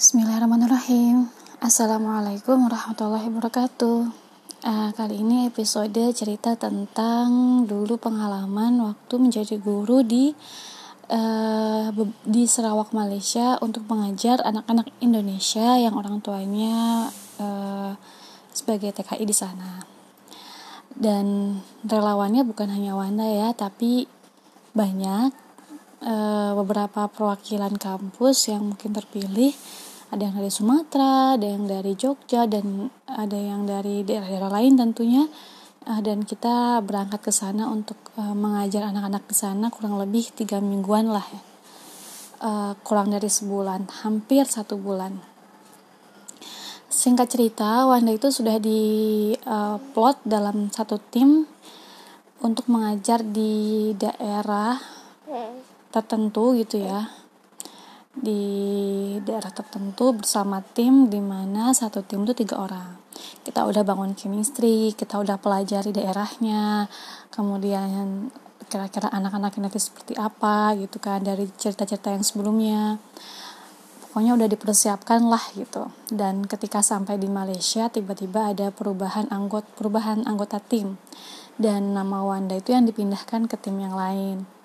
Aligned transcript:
Bismillahirrahmanirrahim. 0.00 1.28
Assalamualaikum 1.60 2.56
warahmatullahi 2.56 3.28
wabarakatuh. 3.28 4.08
Uh, 4.64 4.90
Kali 4.96 5.20
ini 5.20 5.44
episode 5.44 6.16
cerita 6.16 6.56
tentang 6.56 7.28
dulu 7.68 8.00
pengalaman 8.00 8.80
waktu 8.80 9.20
menjadi 9.20 9.60
guru 9.60 10.00
di 10.00 10.32
uh, 11.12 11.92
di 12.24 12.48
Sarawak 12.48 12.96
Malaysia 12.96 13.60
untuk 13.60 13.84
mengajar 13.92 14.40
anak-anak 14.40 14.88
Indonesia 15.04 15.76
yang 15.76 15.92
orang 15.92 16.24
tuanya 16.24 17.12
uh, 17.36 17.92
sebagai 18.56 18.96
TKI 18.96 19.28
di 19.28 19.36
sana. 19.36 19.84
Dan 20.96 21.60
relawannya 21.84 22.48
bukan 22.48 22.72
hanya 22.72 22.96
Wanda 22.96 23.28
ya 23.28 23.52
tapi 23.52 24.08
banyak 24.72 25.28
uh, 26.00 26.56
beberapa 26.56 27.04
perwakilan 27.04 27.76
kampus 27.76 28.48
yang 28.48 28.64
mungkin 28.64 28.96
terpilih 28.96 29.52
ada 30.10 30.26
yang 30.26 30.34
dari 30.42 30.50
Sumatera, 30.50 31.38
ada 31.38 31.46
yang 31.46 31.70
dari 31.70 31.94
Jogja 31.94 32.50
dan 32.50 32.90
ada 33.06 33.38
yang 33.38 33.62
dari 33.62 34.02
daerah-daerah 34.02 34.50
lain 34.50 34.74
tentunya. 34.74 35.24
Uh, 35.80 36.02
dan 36.04 36.28
kita 36.28 36.84
berangkat 36.84 37.24
ke 37.24 37.32
sana 37.32 37.70
untuk 37.70 37.96
uh, 38.20 38.36
mengajar 38.36 38.92
anak-anak 38.92 39.24
di 39.24 39.32
sana 39.32 39.72
kurang 39.72 39.96
lebih 39.96 40.28
tiga 40.34 40.60
mingguan 40.60 41.08
lah 41.08 41.24
ya. 41.24 41.42
Uh, 42.40 42.72
kurang 42.84 43.14
dari 43.14 43.30
sebulan 43.30 43.88
hampir 44.04 44.44
satu 44.44 44.76
bulan. 44.76 45.16
Singkat 46.90 47.30
cerita 47.30 47.86
Wanda 47.86 48.10
itu 48.12 48.28
sudah 48.28 48.58
di 48.58 48.82
uh, 49.46 49.78
plot 49.94 50.26
dalam 50.26 50.68
satu 50.68 50.98
tim 50.98 51.46
untuk 52.42 52.66
mengajar 52.66 53.22
di 53.22 53.94
daerah 53.94 54.76
tertentu 55.90 56.54
gitu 56.58 56.82
ya 56.82 57.19
di 58.20 58.44
daerah 59.24 59.48
tertentu 59.48 60.12
bersama 60.12 60.60
tim 60.60 61.08
di 61.08 61.18
mana 61.24 61.72
satu 61.72 62.04
tim 62.04 62.28
itu 62.28 62.44
tiga 62.44 62.60
orang. 62.60 63.00
Kita 63.40 63.64
udah 63.64 63.80
bangun 63.80 64.12
chemistry 64.12 64.92
kita 64.92 65.16
udah 65.16 65.40
pelajari 65.40 65.90
daerahnya 65.90 66.86
kemudian 67.32 68.28
kira-kira 68.70 69.10
anak-anak 69.10 69.58
nanti 69.58 69.82
seperti 69.82 70.14
apa 70.14 70.76
gitu 70.78 71.02
kan 71.02 71.24
dari 71.24 71.48
cerita-cerita 71.48 72.12
yang 72.12 72.22
sebelumnya. 72.22 73.00
Pokoknya 74.04 74.36
udah 74.36 74.48
dipersiapkan 74.50 75.24
lah 75.26 75.42
gitu. 75.56 75.88
Dan 76.12 76.44
ketika 76.44 76.84
sampai 76.84 77.16
di 77.16 77.26
Malaysia 77.26 77.88
tiba-tiba 77.88 78.52
ada 78.52 78.68
perubahan 78.70 79.26
anggota 79.32 79.66
perubahan 79.74 80.28
anggota 80.28 80.60
tim. 80.60 81.00
Dan 81.60 81.96
nama 81.96 82.24
Wanda 82.24 82.56
itu 82.56 82.72
yang 82.72 82.84
dipindahkan 82.84 83.48
ke 83.48 83.56
tim 83.60 83.76
yang 83.80 83.92
lain 83.92 84.59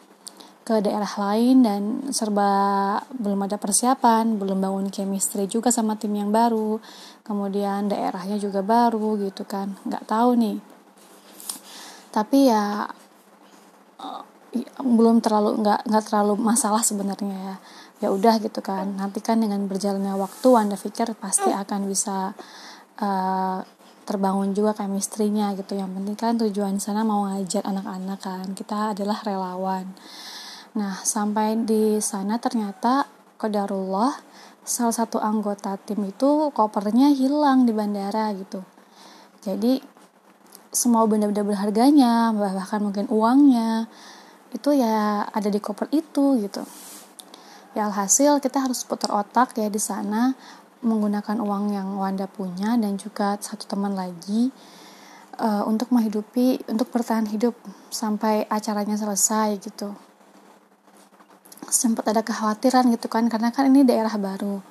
ke 0.65 0.81
daerah 0.81 1.13
lain 1.21 1.61
dan 1.61 1.81
serba 2.09 2.49
belum 3.13 3.45
ada 3.45 3.61
persiapan, 3.61 4.41
belum 4.41 4.57
bangun 4.57 4.89
chemistry 4.89 5.45
juga 5.45 5.69
sama 5.69 5.93
tim 5.93 6.17
yang 6.17 6.33
baru, 6.33 6.81
kemudian 7.21 7.85
daerahnya 7.85 8.41
juga 8.41 8.65
baru 8.65 9.13
gitu 9.21 9.45
kan, 9.45 9.77
nggak 9.85 10.09
tahu 10.09 10.33
nih. 10.33 10.57
Tapi 12.09 12.49
ya 12.49 12.89
eh, 14.01 14.23
belum 14.81 15.21
terlalu 15.21 15.61
nggak 15.61 15.85
nggak 15.85 16.03
terlalu 16.09 16.33
masalah 16.41 16.81
sebenarnya 16.81 17.37
ya. 17.37 17.55
Ya 18.03 18.09
udah 18.09 18.41
gitu 18.41 18.59
kan. 18.65 18.97
Nanti 18.97 19.21
kan 19.21 19.39
dengan 19.39 19.69
berjalannya 19.69 20.17
waktu 20.17 20.49
Anda 20.57 20.75
pikir 20.75 21.15
pasti 21.15 21.47
akan 21.47 21.87
bisa 21.87 22.35
uh, 22.99 23.59
terbangun 24.03 24.51
juga 24.51 24.75
chemistry-nya 24.75 25.55
gitu. 25.55 25.79
Yang 25.79 25.91
penting 25.95 26.15
kan 26.19 26.33
tujuan 26.43 26.75
sana 26.81 27.07
mau 27.07 27.23
ngajar 27.29 27.63
anak-anak 27.63 28.19
kan. 28.19 28.45
Kita 28.51 28.91
adalah 28.91 29.23
relawan 29.23 29.95
Nah, 30.75 30.99
sampai 30.99 31.55
di 31.63 32.03
sana 32.03 32.35
ternyata 32.35 33.07
kodarullah 33.39 34.11
salah 34.67 34.91
satu 34.91 35.23
anggota 35.23 35.79
tim 35.79 36.03
itu 36.03 36.51
kopernya 36.51 37.15
hilang 37.15 37.63
di 37.63 37.71
bandara 37.71 38.35
gitu. 38.35 38.59
Jadi 39.39 39.79
semua 40.75 41.07
benda-benda 41.07 41.47
berharganya, 41.47 42.35
bahkan 42.35 42.83
mungkin 42.83 43.07
uangnya 43.07 43.87
itu 44.51 44.75
ya 44.75 45.23
ada 45.31 45.47
di 45.47 45.63
koper 45.63 45.87
itu 45.95 46.43
gitu. 46.43 46.67
Ya 47.71 47.87
alhasil 47.87 48.43
kita 48.43 48.67
harus 48.67 48.83
putar 48.83 49.15
otak 49.15 49.55
ya 49.55 49.71
di 49.71 49.79
sana 49.79 50.35
menggunakan 50.83 51.39
uang 51.39 51.71
yang 51.71 51.95
Wanda 51.95 52.27
punya 52.27 52.75
dan 52.75 52.99
juga 52.99 53.39
satu 53.39 53.63
teman 53.63 53.95
lagi 53.95 54.51
uh, 55.39 55.63
untuk 55.67 55.91
menghidupi 55.95 56.67
untuk 56.67 56.91
bertahan 56.91 57.31
hidup 57.31 57.55
sampai 57.87 58.43
acaranya 58.51 58.99
selesai 58.99 59.55
gitu 59.63 60.04
sempat 61.69 62.05
ada 62.09 62.21
kekhawatiran 62.21 62.89
gitu 62.93 63.07
kan 63.09 63.29
karena 63.29 63.49
kan 63.49 63.69
ini 63.69 63.85
daerah 63.85 64.13
baru. 64.17 64.61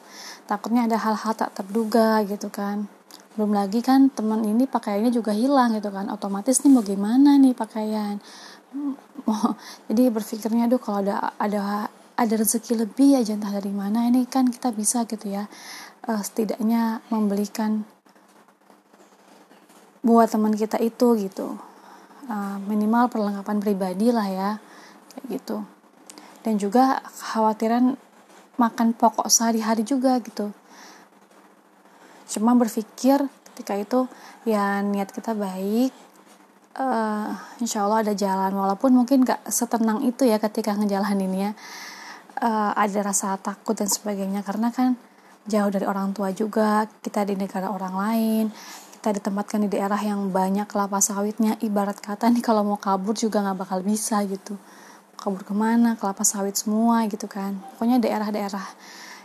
Takutnya 0.45 0.85
ada 0.85 1.01
hal-hal 1.01 1.33
tak 1.35 1.57
terduga 1.57 2.21
gitu 2.29 2.53
kan. 2.53 2.87
Belum 3.35 3.51
lagi 3.57 3.81
kan 3.83 4.13
teman 4.13 4.45
ini 4.47 4.69
pakaiannya 4.69 5.11
juga 5.11 5.35
hilang 5.35 5.75
gitu 5.75 5.91
kan. 5.91 6.07
Otomatis 6.13 6.63
nih 6.63 6.71
mau 6.71 6.85
gimana 6.85 7.41
nih 7.41 7.57
pakaian? 7.57 8.21
Jadi 9.89 10.03
berpikirnya 10.11 10.67
aduh 10.69 10.83
kalau 10.83 11.03
ada 11.07 11.33
ada 11.41 11.61
ada 12.15 12.35
rezeki 12.35 12.87
lebih 12.87 13.19
aja 13.19 13.35
entah 13.35 13.51
dari 13.51 13.75
mana 13.75 14.07
ini 14.07 14.27
kan 14.29 14.47
kita 14.51 14.71
bisa 14.71 15.03
gitu 15.09 15.31
ya. 15.31 15.51
Uh, 16.05 16.21
setidaknya 16.21 17.01
membelikan 17.09 17.89
buat 20.05 20.29
teman 20.29 20.53
kita 20.53 20.77
itu 20.79 21.17
gitu. 21.17 21.57
Uh, 22.29 22.57
minimal 22.69 23.09
perlengkapan 23.13 23.61
pribadi 23.61 24.09
lah 24.09 24.29
ya 24.29 24.51
kayak 25.13 25.27
gitu 25.41 25.74
dan 26.45 26.61
juga 26.61 27.01
kekhawatiran 27.09 27.97
makan 28.61 28.93
pokok 28.95 29.27
sehari-hari 29.33 29.83
juga 29.83 30.21
gitu. 30.21 30.53
Cuma 32.29 32.53
berpikir 32.55 33.25
ketika 33.51 33.75
itu 33.75 34.07
ya 34.45 34.85
niat 34.85 35.11
kita 35.11 35.33
baik 35.33 35.91
uh, 36.77 37.33
insya 37.59 37.89
Allah 37.89 38.05
ada 38.05 38.15
jalan. 38.15 38.53
Walaupun 38.53 38.93
mungkin 38.93 39.25
gak 39.25 39.43
setenang 39.49 40.05
itu 40.05 40.29
ya 40.29 40.37
ketika 40.37 40.77
ngejalaninnya 40.77 41.57
uh, 42.45 42.73
ada 42.77 43.01
rasa 43.01 43.41
takut 43.41 43.75
dan 43.75 43.89
sebagainya. 43.89 44.45
Karena 44.45 44.69
kan 44.71 45.01
jauh 45.49 45.71
dari 45.73 45.89
orang 45.89 46.13
tua 46.13 46.31
juga 46.31 46.85
kita 47.01 47.25
di 47.25 47.35
negara 47.41 47.73
orang 47.73 47.95
lain 47.97 48.47
kita 49.05 49.21
ditempatkan 49.21 49.69
di 49.69 49.77
daerah 49.77 50.01
yang 50.01 50.33
banyak 50.33 50.65
kelapa 50.65 50.97
sawitnya. 50.97 51.61
Ibarat 51.61 52.01
kata 52.01 52.33
nih 52.33 52.41
kalau 52.41 52.65
mau 52.65 52.81
kabur 52.81 53.13
juga 53.13 53.45
nggak 53.45 53.59
bakal 53.61 53.85
bisa 53.85 54.25
gitu 54.25 54.57
kabur 55.25 55.41
ke 55.41 55.57
mana 55.57 55.97
kelapa 55.97 56.21
sawit 56.21 56.53
semua 56.53 57.09
gitu 57.09 57.25
kan. 57.25 57.57
Pokoknya 57.73 57.97
daerah-daerah 57.97 58.69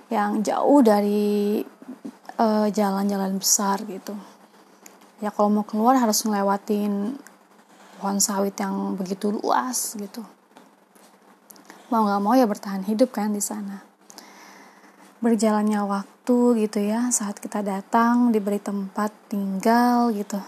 yang 0.07 0.39
jauh 0.39 0.79
dari 0.79 1.59
eh, 2.39 2.67
jalan-jalan 2.71 3.35
uh, 3.35 3.39
besar 3.43 3.83
gitu. 3.83 4.15
Ya 5.19 5.35
kalau 5.35 5.51
mau 5.51 5.67
keluar 5.67 5.99
harus 5.99 6.23
ngelewatin 6.23 7.19
pohon 7.99 8.23
sawit 8.23 8.55
yang 8.55 8.95
begitu 8.95 9.35
luas 9.35 9.99
gitu. 9.99 10.23
Mau 11.91 12.07
nggak 12.07 12.21
mau 12.23 12.31
ya 12.39 12.47
bertahan 12.47 12.87
hidup 12.87 13.11
kan 13.11 13.35
di 13.35 13.43
sana. 13.43 13.83
Berjalannya 15.19 15.83
waktu 15.83 16.63
gitu 16.63 16.79
ya 16.79 17.11
saat 17.11 17.43
kita 17.43 17.59
datang 17.59 18.31
diberi 18.31 18.63
tempat 18.63 19.11
tinggal 19.27 20.15
gitu. 20.15 20.39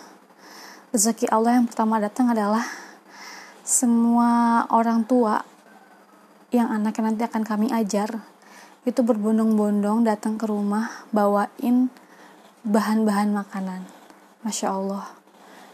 Rezeki 0.96 1.28
Allah 1.28 1.60
yang 1.60 1.68
pertama 1.68 2.00
datang 2.00 2.32
adalah 2.32 2.64
semua 3.62 4.66
orang 4.74 5.06
tua 5.06 5.46
yang 6.52 6.68
anaknya 6.68 7.14
nanti 7.14 7.24
akan 7.24 7.44
kami 7.46 7.68
ajar 7.72 8.26
itu 8.82 9.06
berbondong-bondong 9.06 10.04
datang 10.04 10.42
ke 10.42 10.50
rumah 10.50 10.90
bawain 11.14 11.94
bahan-bahan 12.66 13.30
makanan. 13.30 13.86
Masya 14.42 14.74
Allah. 14.74 15.06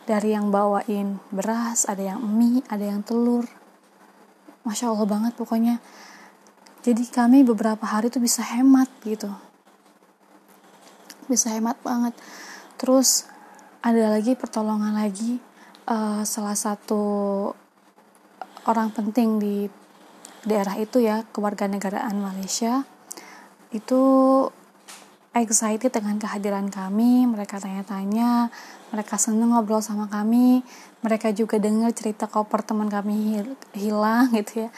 Dari 0.08 0.36
yang 0.36 0.52
bawain 0.52 1.20
beras 1.32 1.88
ada 1.88 2.04
yang 2.04 2.20
mie 2.24 2.64
ada 2.68 2.84
yang 2.84 3.04
telur. 3.04 3.48
Masya 4.68 4.92
Allah 4.92 5.08
banget 5.08 5.34
pokoknya. 5.40 5.80
Jadi 6.84 7.04
kami 7.08 7.44
beberapa 7.44 7.84
hari 7.84 8.12
itu 8.12 8.20
bisa 8.20 8.44
hemat 8.44 8.88
gitu. 9.04 9.32
Bisa 11.28 11.52
hemat 11.52 11.80
banget. 11.84 12.16
Terus 12.76 13.28
ada 13.84 14.16
lagi 14.16 14.36
pertolongan 14.36 14.96
lagi 14.96 15.40
uh, 15.88 16.24
salah 16.28 16.56
satu 16.56 17.04
orang 18.68 18.92
penting 18.92 19.40
di 19.40 19.56
daerah 20.44 20.76
itu 20.78 21.00
ya 21.02 21.24
kewarganegaraan 21.32 22.20
Malaysia 22.20 22.84
itu 23.72 24.04
excited 25.36 25.92
dengan 25.92 26.20
kehadiran 26.20 26.68
kami. 26.68 27.28
Mereka 27.28 27.64
tanya-tanya 27.64 28.52
mereka 28.92 29.16
seneng 29.20 29.52
ngobrol 29.56 29.84
sama 29.84 30.08
kami 30.08 30.64
mereka 31.04 31.30
juga 31.32 31.60
dengar 31.60 31.92
cerita 31.94 32.26
koper 32.28 32.64
teman 32.64 32.92
kami 32.92 33.44
hilang 33.76 34.32
gitu 34.38 34.68
ya. 34.68 34.70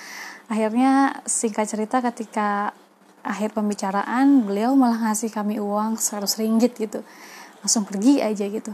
Akhirnya 0.49 1.21
singkat 1.29 1.69
cerita 1.69 2.01
ketika 2.01 2.73
akhir 3.21 3.53
pembicaraan 3.53 4.47
beliau 4.47 4.73
malah 4.73 5.11
ngasih 5.11 5.29
kami 5.29 5.61
uang 5.61 5.99
100 5.99 6.25
ringgit 6.41 6.77
gitu. 6.77 7.01
Langsung 7.61 7.83
pergi 7.83 8.23
aja 8.23 8.45
gitu 8.47 8.71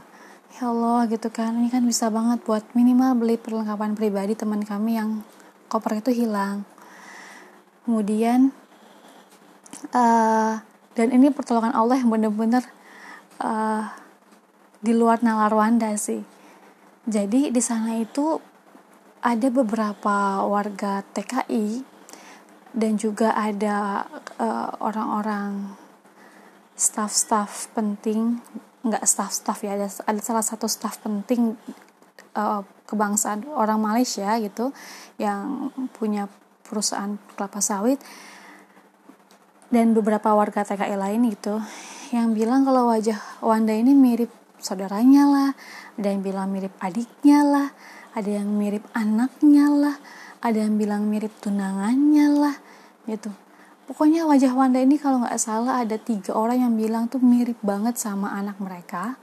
ya 0.55 0.71
Allah 0.71 1.03
gitu 1.11 1.27
kan. 1.27 1.59
Ini 1.59 1.67
kan 1.67 1.83
bisa 1.83 2.07
banget 2.07 2.39
buat 2.47 2.63
minimal 2.71 3.19
beli 3.19 3.35
perlengkapan 3.35 3.91
pribadi 3.91 4.39
teman 4.39 4.63
kami 4.63 4.95
yang 4.95 5.19
koper 5.67 5.99
itu 5.99 6.15
hilang. 6.15 6.63
Kemudian 7.83 8.55
uh, 9.91 10.63
dan 10.95 11.07
ini 11.11 11.27
pertolongan 11.29 11.75
Allah 11.75 11.99
yang 11.99 12.07
benar-benar 12.07 12.63
uh, 13.43 13.91
di 14.79 14.95
luar 14.95 15.19
nalar 15.19 15.51
Wanda 15.51 15.91
sih. 15.99 16.23
Jadi 17.05 17.51
di 17.51 17.61
sana 17.61 17.99
itu 17.99 18.39
ada 19.19 19.47
beberapa 19.51 20.45
warga 20.47 21.03
TKI 21.03 21.83
dan 22.71 22.95
juga 22.95 23.35
ada 23.35 24.07
uh, 24.39 24.69
orang-orang 24.81 25.75
staff-staff 26.75 27.71
penting 27.71 28.41
nggak 28.85 29.03
staff-staff 29.03 29.65
ya 29.65 29.73
ada, 29.73 29.89
ada 29.89 30.21
salah 30.21 30.45
satu 30.45 30.69
staff 30.69 31.01
penting 31.01 31.57
uh, 32.37 32.61
kebangsaan 32.85 33.49
orang 33.49 33.81
Malaysia 33.81 34.29
gitu 34.37 34.69
yang 35.17 35.73
punya 35.97 36.29
perusahaan 36.61 37.17
kelapa 37.33 37.59
sawit 37.65 37.97
dan 39.73 39.97
beberapa 39.97 40.37
warga 40.37 40.61
TKI 40.61 40.95
lain 40.95 41.25
gitu 41.33 41.57
yang 42.13 42.37
bilang 42.37 42.61
kalau 42.61 42.93
wajah 42.93 43.17
Wanda 43.41 43.73
ini 43.73 43.97
mirip 43.97 44.29
saudaranya 44.61 45.23
lah 45.25 45.49
ada 45.97 46.07
yang 46.13 46.21
bilang 46.21 46.53
mirip 46.53 46.73
adiknya 46.77 47.41
lah 47.41 47.67
ada 48.13 48.29
yang 48.29 48.53
mirip 48.53 48.85
anaknya 48.93 49.65
lah 49.73 49.95
ada 50.45 50.57
yang 50.61 50.77
bilang 50.77 51.09
mirip 51.09 51.33
tunangannya 51.41 52.27
lah 52.37 52.55
gitu 53.09 53.33
pokoknya 53.85 54.25
wajah 54.25 54.53
Wanda 54.57 54.81
ini 54.81 54.97
kalau 54.97 55.21
nggak 55.21 55.37
salah 55.37 55.85
ada 55.85 55.95
tiga 56.01 56.33
orang 56.33 56.65
yang 56.65 56.73
bilang 56.73 57.05
tuh 57.05 57.21
mirip 57.21 57.57
banget 57.61 57.95
sama 58.01 58.33
anak 58.33 58.57
mereka. 58.57 59.17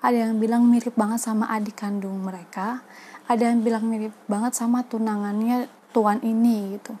Ada 0.00 0.28
yang 0.28 0.40
bilang 0.40 0.64
mirip 0.68 0.96
banget 0.96 1.20
sama 1.20 1.48
adik 1.52 1.76
kandung 1.76 2.24
mereka. 2.24 2.84
Ada 3.28 3.52
yang 3.52 3.60
bilang 3.60 3.84
mirip 3.88 4.12
banget 4.28 4.56
sama 4.56 4.84
tunangannya 4.84 5.68
tuan 5.92 6.20
ini 6.24 6.78
gitu. 6.78 6.96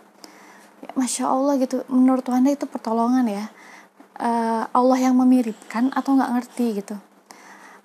Ya, 0.84 0.90
masya 0.96 1.28
Allah 1.28 1.56
gitu. 1.60 1.84
Menurut 1.88 2.24
Wanda 2.28 2.52
itu 2.52 2.68
pertolongan 2.68 3.24
ya. 3.28 3.44
Uh, 4.16 4.64
Allah 4.72 4.96
yang 4.96 5.16
memiripkan 5.16 5.92
atau 5.92 6.16
nggak 6.16 6.30
ngerti 6.40 6.66
gitu. 6.80 6.96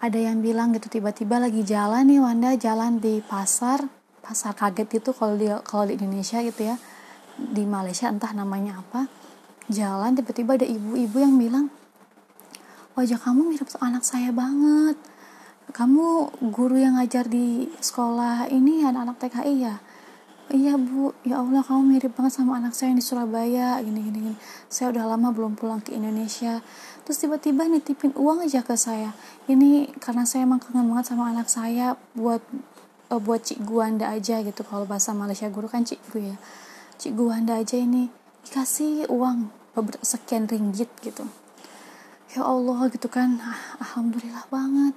Ada 0.02 0.32
yang 0.32 0.42
bilang 0.42 0.74
gitu 0.74 0.90
tiba-tiba 0.90 1.38
lagi 1.38 1.62
jalan 1.62 2.08
nih 2.08 2.20
Wanda 2.20 2.56
jalan 2.56 3.00
di 3.00 3.20
pasar. 3.24 3.84
Pasar 4.24 4.56
kaget 4.56 5.02
itu 5.04 5.12
kalau 5.14 5.36
di 5.38 5.48
kalau 5.64 5.86
di 5.86 6.00
Indonesia 6.00 6.40
gitu 6.42 6.72
ya 6.72 6.76
di 7.38 7.64
Malaysia 7.68 8.12
entah 8.12 8.32
namanya 8.36 8.82
apa 8.82 9.08
jalan 9.72 10.18
tiba-tiba 10.18 10.60
ada 10.60 10.68
ibu-ibu 10.68 11.18
yang 11.22 11.36
bilang 11.40 11.66
wajah 12.96 13.20
kamu 13.20 13.56
mirip 13.56 13.70
anak 13.80 14.04
saya 14.04 14.30
banget. 14.36 15.00
Kamu 15.72 16.36
guru 16.52 16.76
yang 16.76 17.00
ngajar 17.00 17.32
di 17.32 17.72
sekolah 17.80 18.52
ini 18.52 18.84
anak-anak 18.84 19.16
TKI 19.24 19.56
ya? 19.64 19.80
Iya 20.52 20.76
bu. 20.76 21.16
Ya 21.24 21.40
Allah 21.40 21.64
kamu 21.64 21.96
mirip 21.96 22.12
banget 22.12 22.36
sama 22.36 22.60
anak 22.60 22.76
saya 22.76 22.92
yang 22.92 23.00
di 23.00 23.06
Surabaya. 23.06 23.80
Gini 23.80 24.04
gini, 24.04 24.36
saya 24.68 24.92
udah 24.92 25.16
lama 25.16 25.32
belum 25.32 25.56
pulang 25.56 25.80
ke 25.80 25.96
Indonesia. 25.96 26.60
Terus 27.08 27.24
tiba-tiba 27.24 27.72
nitipin 27.72 28.12
uang 28.20 28.44
aja 28.44 28.60
ke 28.60 28.76
saya. 28.76 29.16
Ini 29.48 29.96
karena 30.04 30.28
saya 30.28 30.44
emang 30.44 30.60
kangen 30.60 30.92
banget 30.92 31.16
sama 31.16 31.32
anak 31.32 31.48
saya 31.48 31.96
buat 32.20 32.44
uh, 33.08 33.22
buat 33.24 33.48
Cik 33.48 33.64
Guanda 33.64 34.12
aja 34.12 34.44
gitu 34.44 34.68
kalau 34.68 34.84
bahasa 34.84 35.16
Malaysia 35.16 35.48
guru 35.48 35.72
kan 35.72 35.88
Cik 35.88 36.00
Gu 36.12 36.36
ya 36.36 36.38
Cik 37.02 37.18
Guanda 37.18 37.58
aja 37.58 37.82
ini 37.82 38.14
dikasih 38.46 39.10
uang 39.10 39.50
sekian 40.06 40.46
ringgit 40.46 40.86
gitu. 41.02 41.26
Ya 42.38 42.46
Allah 42.46 42.78
gitu 42.94 43.10
kan 43.10 43.42
ah, 43.42 43.58
alhamdulillah 43.82 44.46
banget. 44.54 44.94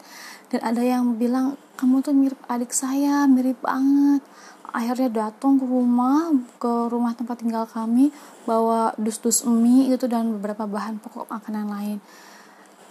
Dan 0.52 0.60
ada 0.60 0.84
yang 0.84 1.16
bilang 1.16 1.56
kamu 1.80 2.04
tuh 2.04 2.12
mirip 2.12 2.36
adik 2.44 2.76
saya 2.76 3.24
mirip 3.24 3.56
banget. 3.64 4.20
Akhirnya 4.68 5.32
datang 5.32 5.56
ke 5.56 5.64
rumah 5.64 6.28
ke 6.60 6.92
rumah 6.92 7.16
tempat 7.16 7.40
tinggal 7.40 7.64
kami 7.64 8.12
bawa 8.44 8.92
dus-dus 9.00 9.48
mie 9.48 9.88
gitu 9.88 10.04
dan 10.04 10.36
beberapa 10.36 10.68
bahan 10.68 11.00
pokok 11.00 11.32
makanan 11.32 11.72
lain. 11.72 11.98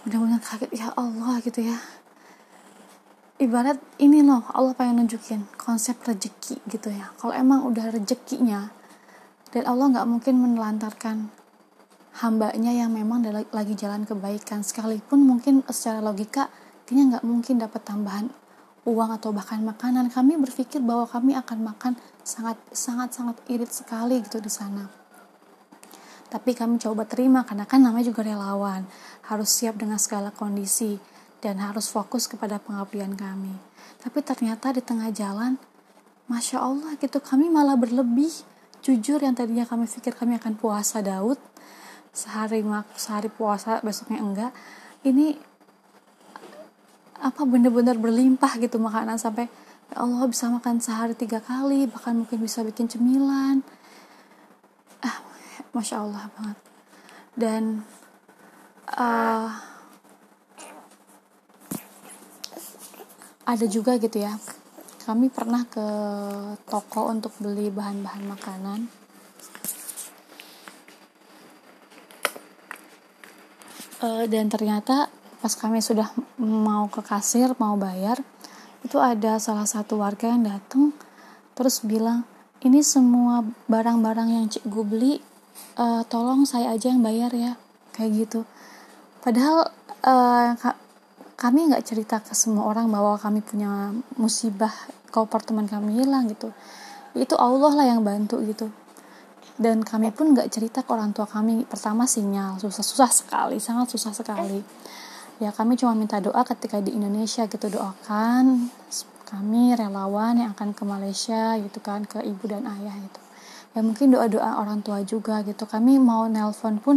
Benar-benar 0.02 0.42
kaget 0.42 0.74
ya 0.74 0.90
Allah 0.98 1.38
gitu 1.38 1.62
ya. 1.62 1.78
Ibarat 3.38 3.78
ini 4.02 4.26
loh 4.26 4.42
Allah 4.50 4.74
pengen 4.74 5.06
nunjukin 5.06 5.46
konsep 5.54 6.02
rezeki 6.02 6.66
gitu 6.66 6.90
ya. 6.90 7.14
Kalau 7.14 7.30
emang 7.30 7.62
udah 7.62 7.94
rezekinya 7.94 8.82
dan 9.54 9.70
Allah 9.70 9.86
nggak 9.94 10.06
mungkin 10.10 10.34
menelantarkan 10.42 11.30
hambanya 12.18 12.74
yang 12.74 12.90
memang 12.90 13.22
lagi 13.54 13.78
jalan 13.78 14.02
kebaikan. 14.02 14.66
Sekalipun 14.66 15.22
mungkin 15.22 15.62
secara 15.70 16.02
logika 16.02 16.50
dia 16.90 17.06
nggak 17.06 17.22
mungkin 17.22 17.62
dapat 17.62 17.86
tambahan 17.86 18.34
uang 18.82 19.10
atau 19.14 19.30
bahkan 19.30 19.62
makanan. 19.62 20.10
Kami 20.10 20.34
berpikir 20.42 20.82
bahwa 20.82 21.06
kami 21.06 21.38
akan 21.38 21.58
makan 21.70 21.92
sangat 22.26 22.58
sangat 22.74 23.14
sangat 23.14 23.38
irit 23.46 23.70
sekali 23.70 24.18
gitu 24.26 24.42
di 24.42 24.50
sana. 24.50 24.90
Tapi 26.34 26.50
kami 26.50 26.82
coba 26.82 27.06
terima 27.06 27.46
karena 27.46 27.62
kan 27.62 27.78
namanya 27.78 28.10
juga 28.10 28.26
relawan. 28.26 28.82
Harus 29.30 29.54
siap 29.54 29.78
dengan 29.78 30.02
segala 30.02 30.34
kondisi 30.34 30.98
dan 31.38 31.62
harus 31.62 31.86
fokus 31.86 32.26
kepada 32.26 32.58
pengabdian 32.58 33.14
kami. 33.14 33.54
Tapi 34.02 34.18
ternyata 34.18 34.74
di 34.74 34.82
tengah 34.82 35.14
jalan 35.14 35.62
Masya 36.26 36.58
Allah 36.58 36.98
gitu. 36.98 37.22
Kami 37.22 37.46
malah 37.46 37.78
berlebih 37.78 38.53
jujur 38.84 39.16
yang 39.16 39.32
tadinya 39.32 39.64
kami 39.64 39.88
pikir 39.88 40.12
kami 40.12 40.36
akan 40.36 40.60
puasa 40.60 41.00
Daud 41.00 41.40
sehari 42.12 42.60
mak 42.60 42.84
sehari 43.00 43.32
puasa 43.32 43.80
besoknya 43.80 44.20
enggak. 44.20 44.52
Ini 45.08 45.34
apa 47.24 47.42
bener-bener 47.48 47.96
berlimpah 47.96 48.60
gitu 48.60 48.76
makanan 48.76 49.16
sampai 49.16 49.48
ya 49.88 50.04
Allah 50.04 50.28
bisa 50.28 50.52
makan 50.52 50.84
sehari 50.84 51.16
tiga 51.16 51.40
kali 51.40 51.88
bahkan 51.88 52.12
mungkin 52.12 52.44
bisa 52.44 52.60
bikin 52.60 52.84
cemilan. 52.86 53.64
Ah 55.00 55.24
masya 55.72 56.04
Allah 56.04 56.28
banget. 56.36 56.58
Dan 57.34 57.62
uh, 58.94 59.50
ada 63.44 63.66
juga 63.66 63.96
gitu 63.96 64.20
ya 64.20 64.36
kami 65.04 65.28
pernah 65.28 65.68
ke 65.68 65.86
toko 66.64 67.12
untuk 67.12 67.36
beli 67.36 67.68
bahan-bahan 67.68 68.24
makanan. 68.24 68.80
Uh, 74.00 74.24
dan 74.28 74.48
ternyata 74.48 75.12
pas 75.40 75.52
kami 75.52 75.84
sudah 75.84 76.08
mau 76.40 76.88
ke 76.88 77.00
kasir 77.04 77.52
mau 77.56 77.76
bayar 77.76 78.20
itu 78.84 79.00
ada 79.00 79.40
salah 79.40 79.64
satu 79.64 79.96
warga 79.96 80.28
yang 80.28 80.44
datang 80.44 80.92
terus 81.56 81.80
bilang 81.80 82.28
ini 82.60 82.84
semua 82.84 83.44
barang-barang 83.68 84.28
yang 84.28 84.46
cikgu 84.48 84.82
beli 84.84 85.14
uh, 85.76 86.04
tolong 86.08 86.44
saya 86.44 86.72
aja 86.72 86.92
yang 86.92 87.00
bayar 87.00 87.32
ya 87.32 87.52
kayak 87.94 88.26
gitu. 88.26 88.40
Padahal 89.22 89.68
uh, 90.04 90.52
kami 91.34 91.70
nggak 91.70 91.84
cerita 91.84 92.22
ke 92.22 92.32
semua 92.32 92.70
orang 92.70 92.86
bahwa 92.90 93.18
kami 93.18 93.42
punya 93.42 93.90
musibah 94.14 94.70
kompartemen 95.10 95.66
kami 95.66 96.02
hilang 96.02 96.30
gitu. 96.30 96.54
Itu 97.14 97.34
Allah 97.38 97.72
lah 97.74 97.86
yang 97.90 98.06
bantu 98.06 98.42
gitu. 98.46 98.70
Dan 99.54 99.86
kami 99.86 100.10
pun 100.10 100.34
nggak 100.34 100.50
cerita 100.50 100.82
ke 100.82 100.90
orang 100.94 101.14
tua 101.14 101.26
kami. 101.26 101.66
Pertama 101.66 102.06
sinyal 102.06 102.58
susah 102.58 102.82
susah 102.82 103.10
sekali 103.10 103.58
sangat 103.58 103.90
susah 103.90 104.14
sekali. 104.14 104.62
Ya 105.42 105.50
kami 105.50 105.74
cuma 105.74 105.98
minta 105.98 106.22
doa 106.22 106.46
ketika 106.46 106.78
di 106.78 106.94
Indonesia 106.94 107.46
gitu 107.50 107.66
doakan 107.66 108.70
kami 109.26 109.74
relawan 109.74 110.38
yang 110.38 110.54
akan 110.54 110.70
ke 110.70 110.86
Malaysia 110.86 111.58
gitu 111.58 111.82
kan 111.82 112.06
ke 112.06 112.22
ibu 112.22 112.44
dan 112.46 112.62
ayah 112.70 112.94
itu 112.94 113.23
ya 113.74 113.82
mungkin 113.82 114.14
doa 114.14 114.30
doa 114.30 114.62
orang 114.62 114.80
tua 114.86 115.02
juga 115.02 115.42
gitu. 115.42 115.66
Kami 115.66 115.98
mau 115.98 116.30
nelpon 116.30 116.78
pun 116.78 116.96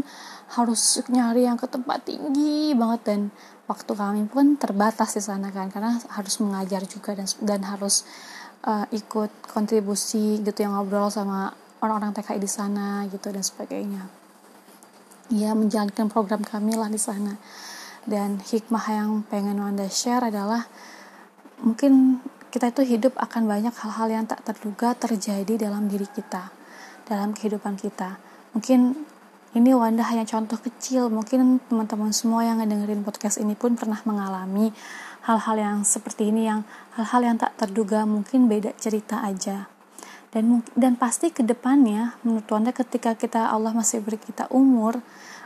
harus 0.53 1.01
nyari 1.10 1.50
yang 1.50 1.57
ke 1.57 1.65
tempat 1.65 2.05
tinggi 2.05 2.77
banget. 2.77 3.01
Dan 3.03 3.19
waktu 3.65 3.91
kami 3.98 4.29
pun 4.29 4.55
terbatas 4.55 5.17
di 5.17 5.22
sana 5.25 5.50
kan 5.50 5.74
karena 5.74 5.98
harus 6.13 6.38
mengajar 6.39 6.86
juga 6.86 7.17
dan 7.17 7.27
dan 7.41 7.65
harus 7.65 8.05
uh, 8.69 8.86
ikut 8.93 9.50
kontribusi 9.50 10.39
gitu 10.46 10.63
yang 10.63 10.77
ngobrol 10.77 11.10
sama 11.10 11.51
orang-orang 11.81 12.13
TKI 12.13 12.39
di 12.39 12.50
sana 12.50 13.10
gitu 13.10 13.34
dan 13.34 13.41
sebagainya. 13.41 14.05
Ya 15.34 15.51
menjalankan 15.57 16.07
program 16.07 16.46
kami 16.46 16.77
lah 16.77 16.88
di 16.88 17.01
sana. 17.01 17.36
Dan 18.07 18.39
hikmah 18.39 18.86
yang 18.88 19.10
pengen 19.27 19.60
Wanda 19.60 19.91
share 19.91 20.31
adalah 20.31 20.63
mungkin 21.60 22.24
kita 22.48 22.72
itu 22.72 22.96
hidup 22.96 23.19
akan 23.19 23.43
banyak 23.43 23.75
hal-hal 23.75 24.07
yang 24.07 24.24
tak 24.24 24.48
terduga 24.48 24.96
terjadi 24.96 25.67
dalam 25.67 25.91
diri 25.91 26.07
kita 26.07 26.57
dalam 27.08 27.32
kehidupan 27.32 27.80
kita. 27.80 28.20
Mungkin 28.52 28.94
ini 29.56 29.72
Wanda 29.74 30.04
hanya 30.06 30.28
contoh 30.28 30.60
kecil. 30.60 31.08
Mungkin 31.08 31.64
teman-teman 31.72 32.12
semua 32.12 32.44
yang 32.44 32.60
ngedengerin 32.60 33.02
podcast 33.02 33.40
ini 33.40 33.56
pun 33.56 33.80
pernah 33.80 33.98
mengalami 34.04 34.76
hal-hal 35.24 35.56
yang 35.60 35.78
seperti 35.88 36.30
ini 36.30 36.48
yang 36.48 36.68
hal-hal 37.00 37.24
yang 37.24 37.38
tak 37.40 37.56
terduga 37.56 38.04
mungkin 38.04 38.52
beda 38.52 38.76
cerita 38.76 39.24
aja. 39.24 39.72
Dan 40.30 40.62
dan 40.76 41.00
pasti 41.00 41.32
ke 41.32 41.42
depannya 41.42 42.20
menurut 42.22 42.48
Wanda 42.52 42.76
ketika 42.76 43.16
kita 43.16 43.48
Allah 43.48 43.72
masih 43.72 44.04
beri 44.04 44.20
kita 44.20 44.52
umur 44.52 45.00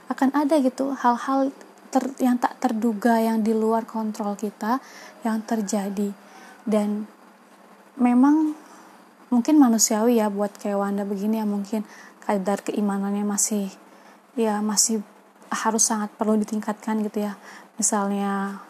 akan 0.09 0.33
ada 0.35 0.59
gitu 0.59 0.91
hal-hal 0.97 1.53
ter, 1.93 2.03
yang 2.19 2.35
tak 2.41 2.57
terduga 2.59 3.21
yang 3.21 3.45
di 3.45 3.55
luar 3.55 3.85
kontrol 3.85 4.33
kita 4.35 4.81
yang 5.21 5.39
terjadi. 5.45 6.11
Dan 6.65 7.05
memang 7.95 8.57
mungkin 9.31 9.55
manusiawi 9.57 10.19
ya 10.19 10.27
buat 10.27 10.51
kayak 10.59 10.77
Wanda 10.77 11.07
begini 11.07 11.39
ya 11.39 11.47
mungkin 11.47 11.87
kadar 12.21 12.61
keimanannya 12.61 13.23
masih 13.23 13.71
ya 14.35 14.59
masih 14.59 15.01
harus 15.51 15.83
sangat 15.87 16.11
perlu 16.19 16.35
ditingkatkan 16.35 16.99
gitu 17.07 17.25
ya. 17.25 17.39
Misalnya 17.79 18.61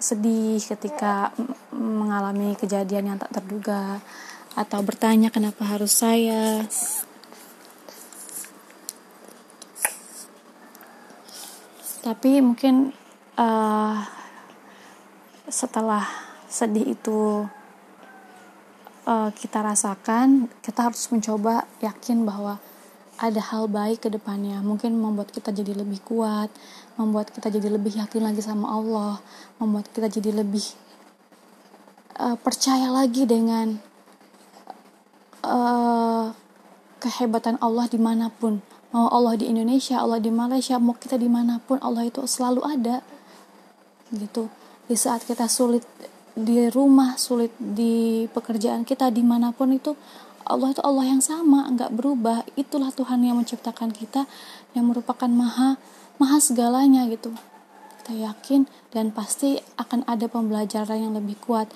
sedih 0.00 0.60
ketika 0.60 1.32
mengalami 1.72 2.56
kejadian 2.56 3.12
yang 3.12 3.18
tak 3.20 3.32
terduga 3.32 4.00
atau 4.56 4.80
bertanya 4.84 5.32
kenapa 5.32 5.64
harus 5.64 5.96
saya. 5.96 6.64
Tapi 12.00 12.40
mungkin 12.40 12.96
uh, 13.36 13.96
setelah 15.52 16.08
sedih 16.48 16.96
itu 16.96 17.44
uh, 19.06 19.30
kita 19.32 19.64
rasakan 19.64 20.50
kita 20.60 20.90
harus 20.90 21.08
mencoba 21.12 21.64
yakin 21.80 22.24
bahwa 22.26 22.60
ada 23.20 23.40
hal 23.52 23.68
baik 23.68 24.04
ke 24.04 24.08
depannya. 24.08 24.64
Mungkin 24.64 24.96
membuat 24.96 25.28
kita 25.28 25.52
jadi 25.52 25.76
lebih 25.76 26.00
kuat 26.08 26.48
membuat 26.96 27.32
kita 27.32 27.52
jadi 27.52 27.68
lebih 27.72 27.96
yakin 27.96 28.28
lagi 28.28 28.44
sama 28.44 28.68
Allah 28.68 29.20
membuat 29.56 29.88
kita 29.92 30.08
jadi 30.08 30.40
lebih 30.40 30.64
uh, 32.20 32.36
percaya 32.40 32.92
lagi 32.92 33.24
dengan 33.24 33.80
uh, 35.44 36.32
kehebatan 37.00 37.60
Allah 37.60 37.88
di 37.88 38.00
mana 38.00 38.32
pun. 38.32 38.60
Mau 38.90 39.06
Allah 39.06 39.38
di 39.38 39.46
Indonesia 39.46 40.02
Allah 40.02 40.18
di 40.18 40.34
Malaysia 40.34 40.74
mau 40.80 40.98
kita 40.98 41.14
di 41.14 41.30
mana 41.30 41.62
pun 41.62 41.78
Allah 41.84 42.08
itu 42.08 42.24
selalu 42.24 42.64
ada. 42.64 43.04
Gitu. 44.10 44.48
Di 44.90 44.96
saat 44.98 45.22
kita 45.22 45.46
sulit 45.46 45.86
di 46.34 46.70
rumah 46.70 47.18
sulit 47.18 47.50
di 47.58 48.26
pekerjaan 48.30 48.86
kita 48.86 49.10
di 49.10 49.20
mana 49.20 49.50
pun 49.50 49.74
itu 49.74 49.98
Allah 50.50 50.74
itu 50.74 50.82
Allah 50.82 51.06
yang 51.06 51.22
sama, 51.22 51.70
nggak 51.70 51.94
berubah. 51.94 52.42
Itulah 52.58 52.90
Tuhan 52.90 53.22
yang 53.22 53.38
menciptakan 53.38 53.94
kita, 53.94 54.26
yang 54.74 54.90
merupakan 54.90 55.30
maha 55.30 55.78
maha 56.18 56.38
segalanya 56.42 57.06
gitu. 57.06 57.30
Kita 58.02 58.12
yakin 58.16 58.66
dan 58.90 59.14
pasti 59.14 59.62
akan 59.78 60.02
ada 60.10 60.26
pembelajaran 60.26 60.98
yang 61.06 61.14
lebih 61.14 61.38
kuat. 61.38 61.70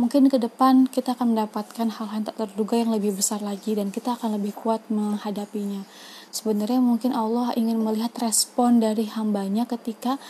Mungkin 0.00 0.28
ke 0.32 0.40
depan 0.40 0.88
kita 0.88 1.16
akan 1.16 1.36
mendapatkan 1.36 1.88
hal-hal 1.88 2.16
yang 2.20 2.26
tak 2.28 2.36
terduga 2.40 2.76
yang 2.76 2.92
lebih 2.92 3.16
besar 3.16 3.40
lagi 3.44 3.76
dan 3.76 3.92
kita 3.92 4.16
akan 4.16 4.40
lebih 4.40 4.56
kuat 4.56 4.84
menghadapinya. 4.88 5.84
Sebenarnya 6.32 6.80
mungkin 6.80 7.16
Allah 7.16 7.52
ingin 7.56 7.80
melihat 7.80 8.12
respon 8.20 8.80
dari 8.80 9.08
hambanya 9.12 9.64
ketika 9.64 10.20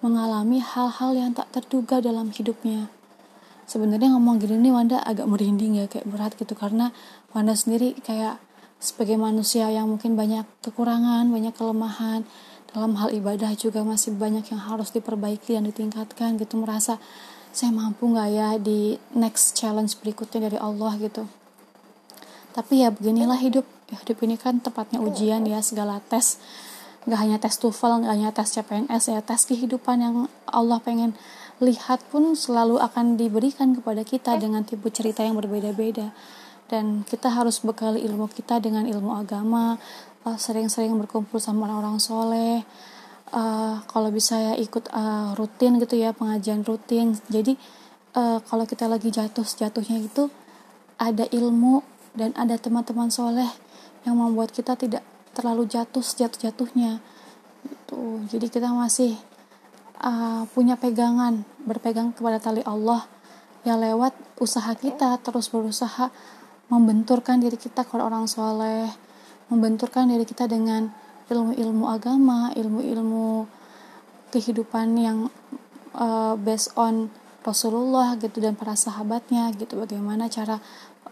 mengalami 0.00 0.60
hal-hal 0.64 1.12
yang 1.12 1.36
tak 1.36 1.52
terduga 1.52 2.00
dalam 2.00 2.32
hidupnya 2.32 2.88
sebenarnya 3.70 4.10
ngomong 4.18 4.42
gini 4.42 4.58
nih 4.58 4.74
Wanda 4.74 4.98
agak 4.98 5.30
merinding 5.30 5.78
ya 5.78 5.86
kayak 5.86 6.10
berat 6.10 6.34
gitu. 6.34 6.58
Karena 6.58 6.90
Wanda 7.30 7.54
sendiri 7.54 7.94
kayak 8.02 8.42
sebagai 8.82 9.14
manusia 9.14 9.70
yang 9.70 9.86
mungkin 9.86 10.18
banyak 10.18 10.42
kekurangan 10.66 11.30
banyak 11.30 11.54
kelemahan 11.54 12.26
dalam 12.74 12.98
hal 12.98 13.14
ibadah 13.14 13.54
juga 13.54 13.86
masih 13.86 14.18
banyak 14.18 14.42
yang 14.50 14.58
harus 14.58 14.90
diperbaiki 14.90 15.54
dan 15.54 15.70
ditingkatkan 15.70 16.34
gitu. 16.42 16.58
Merasa 16.58 16.98
saya 17.54 17.70
mampu 17.70 18.10
nggak 18.10 18.28
ya 18.34 18.48
di 18.58 18.98
next 19.14 19.54
challenge 19.54 19.94
berikutnya 20.02 20.50
dari 20.50 20.58
Allah? 20.58 20.98
gitu. 20.98 21.30
Tapi 22.50 22.82
ya 22.82 22.90
beginilah 22.90 23.38
hidup. 23.38 23.66
Hidup 23.90 24.22
ini 24.22 24.38
kan 24.38 24.62
tepatnya 24.62 25.02
ujian 25.02 25.42
ya 25.46 25.62
segala 25.62 25.98
tes. 26.10 26.38
Nggak 27.06 27.20
hanya 27.22 27.36
tes 27.42 27.54
TOEFL 27.58 28.06
nggak 28.06 28.12
hanya 28.14 28.30
tes 28.30 28.54
CPNS 28.54 29.02
ya 29.10 29.20
tes 29.22 29.46
kehidupan 29.46 29.98
yang 29.98 30.14
Allah 30.46 30.78
pengen 30.78 31.14
lihat 31.60 32.00
pun 32.08 32.32
selalu 32.32 32.80
akan 32.80 33.20
diberikan 33.20 33.76
kepada 33.76 34.00
kita 34.00 34.40
dengan 34.40 34.64
tipe 34.64 34.88
cerita 34.88 35.20
yang 35.20 35.36
berbeda-beda. 35.36 36.12
Dan 36.70 37.04
kita 37.04 37.28
harus 37.28 37.60
bekali 37.60 38.00
ilmu 38.06 38.30
kita 38.30 38.62
dengan 38.62 38.86
ilmu 38.86 39.12
agama 39.12 39.76
uh, 40.24 40.38
sering-sering 40.38 40.94
berkumpul 40.96 41.42
sama 41.42 41.66
orang-orang 41.66 41.98
soleh 41.98 42.62
uh, 43.34 43.82
kalau 43.86 44.10
bisa 44.10 44.38
ya 44.38 44.54
ikut 44.58 44.90
uh, 44.90 45.34
rutin 45.38 45.78
gitu 45.82 45.98
ya 45.98 46.14
pengajian 46.14 46.62
rutin. 46.66 47.14
Jadi 47.30 47.58
uh, 48.14 48.38
kalau 48.44 48.64
kita 48.66 48.86
lagi 48.86 49.10
jatuh 49.10 49.46
jatuhnya 49.46 49.98
itu 50.02 50.30
ada 51.00 51.24
ilmu 51.30 51.82
dan 52.14 52.34
ada 52.34 52.58
teman-teman 52.58 53.08
soleh 53.08 53.48
yang 54.04 54.18
membuat 54.18 54.50
kita 54.50 54.74
tidak 54.74 55.04
terlalu 55.36 55.68
jatuh 55.70 56.02
sejatuh 56.02 56.50
jatuhnya 56.50 56.98
gitu. 57.64 58.24
Jadi 58.30 58.46
kita 58.50 58.72
masih 58.72 59.14
uh, 60.02 60.42
punya 60.52 60.76
pegangan 60.80 61.44
berpegang 61.64 62.12
kepada 62.16 62.40
tali 62.40 62.64
Allah 62.64 63.06
ya 63.62 63.76
lewat 63.76 64.16
usaha 64.40 64.72
kita 64.72 65.20
terus 65.20 65.52
berusaha 65.52 66.08
membenturkan 66.72 67.40
diri 67.40 67.60
kita 67.60 67.84
kepada 67.84 68.08
orang 68.08 68.24
soleh 68.24 68.88
membenturkan 69.52 70.08
diri 70.08 70.24
kita 70.24 70.48
dengan 70.48 70.88
ilmu-ilmu 71.28 71.84
agama 71.86 72.50
ilmu-ilmu 72.56 73.46
kehidupan 74.30 74.94
yang 74.96 75.18
uh, 75.94 76.34
based 76.38 76.72
on 76.78 77.10
Rasulullah 77.40 78.14
gitu 78.20 78.38
dan 78.38 78.54
para 78.54 78.76
sahabatnya 78.76 79.48
gitu. 79.56 79.80
Bagaimana 79.80 80.28
cara 80.28 80.60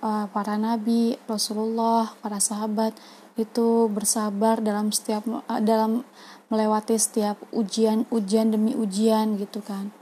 uh, 0.00 0.26
para 0.30 0.54
nabi 0.60 1.16
Rasulullah 1.26 2.12
para 2.20 2.38
sahabat 2.38 2.92
itu 3.38 3.86
bersabar 3.90 4.60
dalam 4.60 4.90
setiap 4.94 5.24
uh, 5.26 5.60
dalam 5.62 6.04
melewati 6.48 6.96
setiap 6.96 7.36
ujian 7.52 8.08
ujian 8.08 8.52
demi 8.52 8.72
ujian 8.72 9.36
gitu 9.36 9.60
kan. 9.60 9.92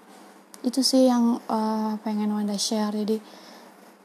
Itu 0.62 0.82
sih 0.82 1.06
yang 1.06 1.42
uh, 1.46 1.98
pengen 2.02 2.30
Wanda 2.34 2.58
share. 2.58 2.94
Jadi 2.94 3.18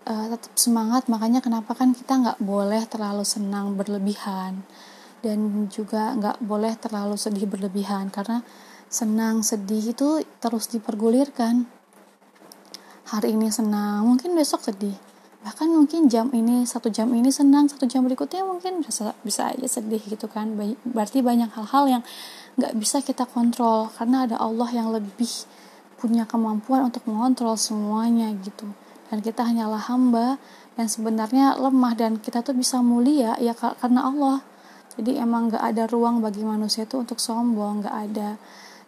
uh, 0.10 0.26
tetap 0.30 0.54
semangat. 0.58 1.06
Makanya 1.10 1.42
kenapa 1.42 1.78
kan 1.78 1.94
kita 1.94 2.18
nggak 2.18 2.40
boleh 2.42 2.82
terlalu 2.90 3.26
senang 3.26 3.78
berlebihan. 3.78 4.66
Dan 5.22 5.70
juga 5.70 6.18
nggak 6.18 6.42
boleh 6.42 6.74
terlalu 6.82 7.16
sedih 7.18 7.46
berlebihan. 7.46 8.10
Karena 8.10 8.42
senang 8.90 9.46
sedih 9.46 9.94
itu 9.94 10.26
terus 10.42 10.70
dipergulirkan. 10.74 11.70
Hari 13.12 13.34
ini 13.38 13.54
senang 13.54 14.08
mungkin 14.08 14.34
besok 14.34 14.66
sedih 14.66 15.11
bahkan 15.42 15.74
mungkin 15.74 16.06
jam 16.06 16.30
ini 16.30 16.70
satu 16.70 16.94
jam 16.94 17.10
ini 17.18 17.34
senang 17.34 17.66
satu 17.66 17.90
jam 17.90 18.06
berikutnya 18.06 18.46
mungkin 18.46 18.86
bisa 18.86 19.18
bisa 19.26 19.50
aja 19.50 19.66
sedih 19.66 20.02
gitu 20.02 20.30
kan. 20.30 20.54
Berarti 20.86 21.26
banyak 21.26 21.50
hal-hal 21.58 22.00
yang 22.00 22.04
nggak 22.62 22.74
bisa 22.78 23.02
kita 23.02 23.26
kontrol 23.26 23.90
karena 23.98 24.30
ada 24.30 24.38
Allah 24.38 24.70
yang 24.70 24.94
lebih 24.94 25.30
punya 25.98 26.30
kemampuan 26.30 26.90
untuk 26.90 27.06
mengontrol 27.10 27.58
semuanya 27.58 28.30
gitu. 28.42 28.70
Dan 29.10 29.20
kita 29.26 29.44
hanyalah 29.44 29.82
hamba 29.90 30.38
dan 30.78 30.88
sebenarnya 30.88 31.58
lemah 31.58 31.94
dan 31.98 32.22
kita 32.22 32.46
tuh 32.46 32.54
bisa 32.54 32.80
mulia 32.80 33.34
ya 33.42 33.58
karena 33.58 34.08
Allah. 34.08 34.46
Jadi 34.94 35.18
emang 35.18 35.50
nggak 35.50 35.64
ada 35.64 35.84
ruang 35.90 36.22
bagi 36.22 36.46
manusia 36.46 36.86
itu 36.86 37.02
untuk 37.02 37.18
sombong 37.18 37.82
nggak 37.82 37.98
ada. 38.12 38.38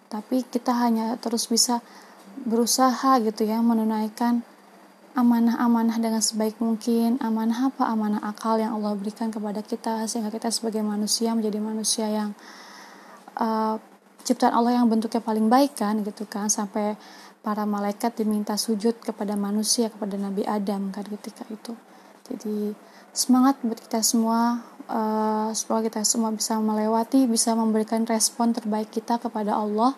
Tapi 0.08 0.46
kita 0.46 0.70
hanya 0.70 1.18
terus 1.18 1.50
bisa 1.50 1.82
berusaha 2.46 3.18
gitu 3.26 3.46
ya 3.46 3.58
menunaikan 3.62 4.46
amanah-amanah 5.14 5.98
dengan 6.02 6.22
sebaik 6.22 6.58
mungkin 6.58 7.22
amanah 7.22 7.70
apa? 7.70 7.86
Amanah 7.90 8.22
akal 8.26 8.58
yang 8.58 8.74
Allah 8.78 8.98
berikan 8.98 9.30
kepada 9.30 9.62
kita 9.62 10.06
sehingga 10.10 10.34
kita 10.34 10.50
sebagai 10.50 10.82
manusia 10.82 11.34
menjadi 11.38 11.60
manusia 11.62 12.06
yang 12.10 12.30
uh, 13.38 13.78
ciptaan 14.26 14.54
Allah 14.58 14.82
yang 14.82 14.90
bentuknya 14.90 15.22
paling 15.22 15.48
baik 15.50 15.78
kan 15.78 16.02
gitu 16.02 16.26
kan? 16.26 16.50
Sampai 16.50 16.98
para 17.46 17.68
malaikat 17.68 18.18
diminta 18.18 18.58
sujud 18.58 18.98
kepada 19.04 19.38
manusia 19.38 19.92
kepada 19.94 20.18
Nabi 20.18 20.48
Adam 20.50 20.90
kan 20.90 21.06
ketika 21.06 21.46
itu. 21.54 21.78
Jadi 22.26 22.74
semangat 23.14 23.62
buat 23.62 23.78
kita 23.78 24.02
semua 24.02 24.64
uh, 24.90 25.54
semoga 25.54 25.92
kita 25.92 26.02
semua 26.02 26.34
bisa 26.34 26.58
melewati 26.58 27.30
bisa 27.30 27.54
memberikan 27.54 28.08
respon 28.10 28.56
terbaik 28.56 28.90
kita 28.90 29.22
kepada 29.22 29.54
Allah 29.60 29.94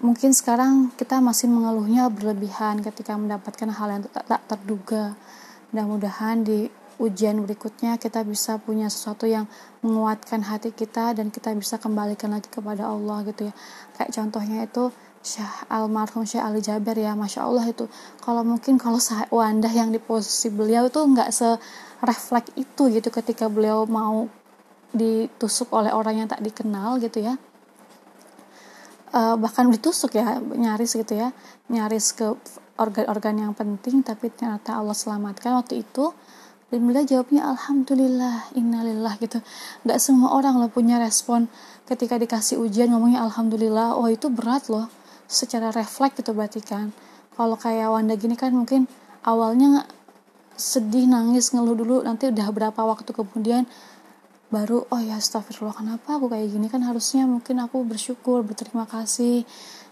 mungkin 0.00 0.34
sekarang 0.34 0.90
kita 0.98 1.20
masih 1.22 1.46
mengeluhnya 1.46 2.10
berlebihan 2.10 2.82
ketika 2.82 3.14
mendapatkan 3.14 3.70
hal 3.70 3.88
yang 3.90 4.02
tak, 4.08 4.24
tak 4.26 4.42
terduga. 4.48 5.14
Mudah-mudahan 5.70 6.46
di 6.46 6.70
ujian 7.02 7.42
berikutnya 7.42 7.98
kita 7.98 8.22
bisa 8.22 8.58
punya 8.62 8.86
sesuatu 8.86 9.26
yang 9.26 9.50
menguatkan 9.82 10.46
hati 10.46 10.70
kita 10.70 11.14
dan 11.14 11.34
kita 11.34 11.50
bisa 11.58 11.78
kembalikan 11.82 12.30
lagi 12.30 12.46
kepada 12.46 12.86
Allah 12.86 13.26
gitu 13.26 13.50
ya. 13.50 13.54
Kayak 13.98 14.10
contohnya 14.14 14.58
itu 14.66 14.94
Syekh 15.24 15.54
almarhum 15.72 16.28
Syekh 16.28 16.44
Ali 16.44 16.60
Jaber 16.60 16.96
ya 17.00 17.16
Masya 17.16 17.48
Allah 17.48 17.64
itu. 17.68 17.88
Kalau 18.22 18.42
mungkin 18.46 18.78
kalau 18.78 19.00
Wanda 19.36 19.70
yang 19.72 19.90
di 19.90 19.98
posisi 19.98 20.52
beliau 20.52 20.86
itu 20.86 21.00
nggak 21.00 21.30
serefleks 21.32 22.54
itu 22.54 22.82
gitu 22.92 23.08
ketika 23.08 23.50
beliau 23.50 23.88
mau 23.88 24.28
ditusuk 24.94 25.74
oleh 25.74 25.90
orang 25.90 26.22
yang 26.22 26.28
tak 26.30 26.38
dikenal 26.38 27.02
gitu 27.02 27.18
ya 27.26 27.34
uh, 29.14 29.38
bahkan 29.38 29.70
ditusuk 29.70 30.18
ya 30.18 30.42
nyaris 30.42 30.98
gitu 30.98 31.14
ya. 31.14 31.30
Nyaris 31.70 32.12
ke 32.12 32.34
organ-organ 32.74 33.38
yang 33.38 33.52
penting 33.54 34.02
tapi 34.02 34.34
ternyata 34.34 34.74
Allah 34.74 34.92
selamatkan. 34.92 35.54
Waktu 35.54 35.86
itu 35.86 36.10
dan 36.74 36.80
beliau 36.90 37.06
jawabnya 37.06 37.46
alhamdulillah 37.54 38.50
innalillah 38.58 39.14
gitu. 39.22 39.38
Nggak 39.86 39.98
semua 40.02 40.34
orang 40.34 40.58
loh 40.58 40.68
punya 40.68 40.98
respon 40.98 41.46
ketika 41.86 42.18
dikasih 42.18 42.58
ujian 42.58 42.90
ngomongnya 42.90 43.22
alhamdulillah. 43.22 43.94
Oh 43.94 44.10
itu 44.10 44.26
berat 44.26 44.66
loh. 44.66 44.90
Secara 45.30 45.70
refleks 45.70 46.18
gitu 46.18 46.34
berarti 46.34 46.60
kan. 46.60 46.90
Kalau 47.34 47.54
kayak 47.54 47.90
Wanda 47.94 48.18
gini 48.18 48.34
kan 48.34 48.50
mungkin 48.54 48.90
awalnya 49.22 49.86
sedih 50.54 51.10
nangis 51.10 51.50
ngeluh 51.50 51.74
dulu 51.74 51.96
nanti 52.06 52.30
udah 52.30 52.46
berapa 52.54 52.78
waktu 52.78 53.10
kemudian 53.10 53.66
baru 54.54 54.86
oh 54.86 55.00
ya 55.02 55.18
astagfirullah 55.18 55.74
kenapa 55.74 56.14
aku 56.14 56.30
kayak 56.30 56.54
gini? 56.54 56.70
Kan 56.70 56.86
harusnya 56.86 57.26
mungkin 57.26 57.58
aku 57.58 57.82
bersyukur 57.82 58.46
berterima 58.46 58.86
kasih 58.86 59.42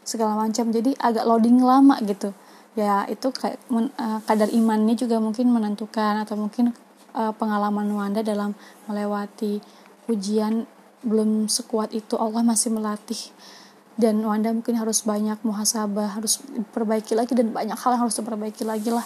segala 0.07 0.39
macam. 0.39 0.71
Jadi 0.71 0.95
agak 1.03 1.27
loading 1.27 1.59
lama 1.59 1.99
gitu. 2.07 2.31
Ya 2.79 3.03
itu 3.11 3.35
kayak 3.35 3.59
men, 3.67 3.91
uh, 3.99 4.23
kadar 4.23 4.47
imannya 4.55 4.95
juga 4.95 5.19
mungkin 5.19 5.51
menentukan 5.51 6.23
atau 6.23 6.39
mungkin 6.39 6.71
uh, 7.19 7.35
pengalaman 7.35 7.91
Wanda 7.91 8.23
dalam 8.23 8.55
melewati 8.87 9.59
ujian 10.07 10.71
belum 11.03 11.51
sekuat 11.51 11.91
itu 11.91 12.15
Allah 12.15 12.47
masih 12.47 12.71
melatih. 12.71 13.35
Dan 13.99 14.23
Wanda 14.23 14.55
mungkin 14.55 14.79
harus 14.79 15.03
banyak 15.03 15.43
muhasabah 15.43 16.17
harus 16.17 16.39
perbaiki 16.71 17.19
lagi 17.19 17.35
dan 17.35 17.51
banyak 17.51 17.77
hal 17.77 17.99
yang 17.99 18.03
harus 18.07 18.17
diperbaiki 18.17 18.63
lagi 18.63 18.95
lah 18.95 19.05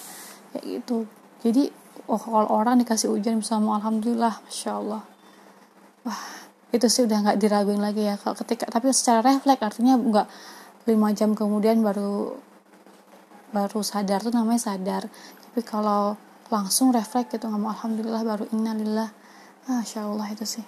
kayak 0.53 0.85
gitu. 0.85 1.09
Jadi 1.43 1.73
oh 2.07 2.21
kalau 2.21 2.47
orang 2.53 2.79
dikasih 2.79 3.11
ujian 3.11 3.43
bersama 3.43 3.83
alhamdulillah 3.83 4.39
masya 4.47 4.79
Allah 4.79 5.16
wah 6.07 6.23
itu 6.71 6.87
sih 6.87 7.03
udah 7.03 7.19
nggak 7.27 7.39
diraguin 7.43 7.83
lagi 7.83 8.07
ya 8.07 8.15
kalau 8.17 8.39
ketika 8.39 8.71
tapi 8.71 8.95
secara 8.95 9.35
refleks 9.35 9.63
artinya 9.63 9.99
nggak 9.99 10.27
lima 10.87 11.11
jam 11.11 11.35
kemudian 11.35 11.83
baru 11.83 12.39
baru 13.51 13.81
sadar 13.83 14.23
tuh 14.23 14.33
namanya 14.35 14.73
sadar. 14.73 15.07
Tapi 15.51 15.61
kalau 15.65 16.15
langsung 16.53 16.95
refleks 16.95 17.35
gitu 17.35 17.51
ngomong 17.51 17.75
alhamdulillah 17.75 18.23
baru 18.23 18.45
innalillah. 18.55 19.11
Masya 19.67 20.07
Allah 20.07 20.31
itu 20.31 20.47
sih. 20.47 20.67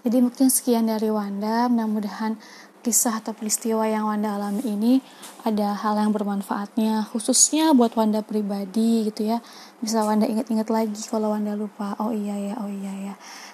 Jadi 0.00 0.16
mungkin 0.24 0.48
sekian 0.48 0.88
dari 0.88 1.12
Wanda. 1.12 1.68
Mudah-mudahan 1.68 2.40
kisah 2.80 3.20
atau 3.20 3.36
peristiwa 3.36 3.84
yang 3.84 4.08
Wanda 4.08 4.40
alami 4.40 4.64
ini 4.64 4.92
ada 5.44 5.76
hal 5.76 6.00
yang 6.00 6.16
bermanfaatnya 6.16 7.04
khususnya 7.12 7.76
buat 7.76 7.92
Wanda 7.92 8.24
pribadi 8.24 9.12
gitu 9.12 9.28
ya. 9.28 9.44
Bisa 9.84 10.00
Wanda 10.08 10.24
ingat-ingat 10.24 10.72
lagi 10.72 11.04
kalau 11.04 11.36
Wanda 11.36 11.52
lupa. 11.52 12.00
Oh 12.00 12.14
iya 12.14 12.32
ya 12.40 12.54
oh 12.64 12.70
iya 12.70 13.12
ya 13.12 13.14